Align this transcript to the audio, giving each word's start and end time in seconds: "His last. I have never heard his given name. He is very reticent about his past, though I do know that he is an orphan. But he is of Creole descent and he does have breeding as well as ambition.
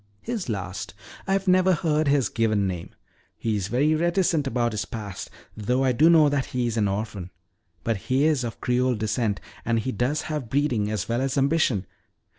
"His 0.23 0.49
last. 0.49 0.95
I 1.27 1.33
have 1.33 1.47
never 1.47 1.73
heard 1.73 2.07
his 2.07 2.27
given 2.27 2.65
name. 2.65 2.89
He 3.37 3.55
is 3.55 3.67
very 3.67 3.93
reticent 3.93 4.47
about 4.47 4.71
his 4.71 4.83
past, 4.83 5.29
though 5.55 5.83
I 5.83 5.91
do 5.91 6.09
know 6.09 6.27
that 6.27 6.45
he 6.47 6.65
is 6.65 6.75
an 6.75 6.87
orphan. 6.87 7.29
But 7.83 7.97
he 7.97 8.25
is 8.25 8.43
of 8.43 8.59
Creole 8.59 8.95
descent 8.95 9.39
and 9.63 9.77
he 9.79 9.91
does 9.91 10.23
have 10.23 10.49
breeding 10.49 10.89
as 10.89 11.07
well 11.07 11.21
as 11.21 11.37
ambition. 11.37 11.85